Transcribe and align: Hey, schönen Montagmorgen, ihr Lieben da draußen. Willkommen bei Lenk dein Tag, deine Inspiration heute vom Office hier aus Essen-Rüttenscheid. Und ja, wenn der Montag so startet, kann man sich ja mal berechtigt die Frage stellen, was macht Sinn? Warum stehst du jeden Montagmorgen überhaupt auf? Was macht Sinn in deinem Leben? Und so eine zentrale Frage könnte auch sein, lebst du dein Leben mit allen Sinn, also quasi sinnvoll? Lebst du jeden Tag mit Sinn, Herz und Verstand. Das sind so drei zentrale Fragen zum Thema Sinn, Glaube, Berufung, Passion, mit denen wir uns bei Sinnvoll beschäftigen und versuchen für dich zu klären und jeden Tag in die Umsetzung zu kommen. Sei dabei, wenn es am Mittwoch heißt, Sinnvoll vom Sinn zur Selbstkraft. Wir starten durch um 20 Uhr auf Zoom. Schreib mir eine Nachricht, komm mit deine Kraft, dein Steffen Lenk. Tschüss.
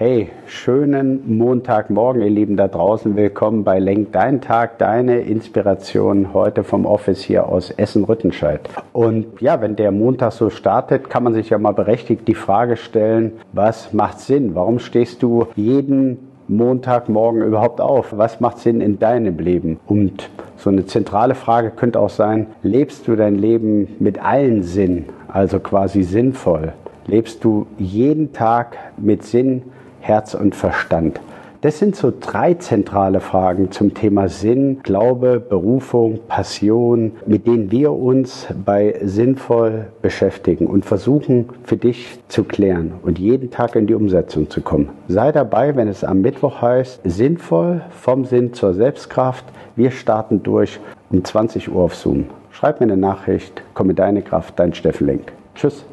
Hey, 0.00 0.30
schönen 0.46 1.36
Montagmorgen, 1.38 2.22
ihr 2.22 2.30
Lieben 2.30 2.56
da 2.56 2.68
draußen. 2.68 3.16
Willkommen 3.16 3.64
bei 3.64 3.80
Lenk 3.80 4.12
dein 4.12 4.40
Tag, 4.40 4.78
deine 4.78 5.22
Inspiration 5.22 6.32
heute 6.32 6.62
vom 6.62 6.86
Office 6.86 7.20
hier 7.20 7.48
aus 7.48 7.72
Essen-Rüttenscheid. 7.72 8.60
Und 8.92 9.40
ja, 9.40 9.60
wenn 9.60 9.74
der 9.74 9.90
Montag 9.90 10.30
so 10.30 10.50
startet, 10.50 11.10
kann 11.10 11.24
man 11.24 11.34
sich 11.34 11.50
ja 11.50 11.58
mal 11.58 11.72
berechtigt 11.72 12.28
die 12.28 12.36
Frage 12.36 12.76
stellen, 12.76 13.32
was 13.52 13.92
macht 13.92 14.20
Sinn? 14.20 14.54
Warum 14.54 14.78
stehst 14.78 15.20
du 15.24 15.48
jeden 15.56 16.28
Montagmorgen 16.46 17.42
überhaupt 17.42 17.80
auf? 17.80 18.16
Was 18.16 18.38
macht 18.38 18.58
Sinn 18.58 18.80
in 18.80 19.00
deinem 19.00 19.36
Leben? 19.40 19.80
Und 19.88 20.30
so 20.56 20.70
eine 20.70 20.86
zentrale 20.86 21.34
Frage 21.34 21.72
könnte 21.72 21.98
auch 21.98 22.10
sein, 22.10 22.46
lebst 22.62 23.08
du 23.08 23.16
dein 23.16 23.34
Leben 23.34 23.96
mit 23.98 24.24
allen 24.24 24.62
Sinn, 24.62 25.06
also 25.26 25.58
quasi 25.58 26.04
sinnvoll? 26.04 26.72
Lebst 27.08 27.42
du 27.42 27.66
jeden 27.78 28.32
Tag 28.32 28.76
mit 28.96 29.24
Sinn, 29.24 29.62
Herz 30.00 30.34
und 30.34 30.54
Verstand. 30.54 31.20
Das 31.60 31.80
sind 31.80 31.96
so 31.96 32.12
drei 32.20 32.54
zentrale 32.54 33.18
Fragen 33.18 33.72
zum 33.72 33.92
Thema 33.92 34.28
Sinn, 34.28 34.78
Glaube, 34.84 35.40
Berufung, 35.40 36.20
Passion, 36.28 37.16
mit 37.26 37.48
denen 37.48 37.72
wir 37.72 37.90
uns 37.90 38.46
bei 38.64 38.94
Sinnvoll 39.02 39.88
beschäftigen 40.00 40.68
und 40.68 40.84
versuchen 40.84 41.48
für 41.64 41.76
dich 41.76 42.20
zu 42.28 42.44
klären 42.44 42.92
und 43.02 43.18
jeden 43.18 43.50
Tag 43.50 43.74
in 43.74 43.88
die 43.88 43.94
Umsetzung 43.94 44.48
zu 44.48 44.60
kommen. 44.60 44.90
Sei 45.08 45.32
dabei, 45.32 45.74
wenn 45.74 45.88
es 45.88 46.04
am 46.04 46.20
Mittwoch 46.20 46.62
heißt, 46.62 47.00
Sinnvoll 47.02 47.80
vom 47.90 48.24
Sinn 48.24 48.54
zur 48.54 48.74
Selbstkraft. 48.74 49.44
Wir 49.74 49.90
starten 49.90 50.44
durch 50.44 50.78
um 51.10 51.24
20 51.24 51.72
Uhr 51.72 51.82
auf 51.82 51.96
Zoom. 51.96 52.26
Schreib 52.52 52.78
mir 52.78 52.86
eine 52.86 52.96
Nachricht, 52.96 53.64
komm 53.74 53.88
mit 53.88 53.98
deine 53.98 54.22
Kraft, 54.22 54.60
dein 54.60 54.74
Steffen 54.74 55.08
Lenk. 55.08 55.32
Tschüss. 55.56 55.84